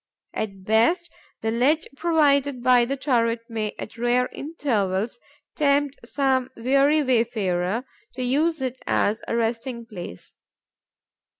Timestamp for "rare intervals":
3.99-5.19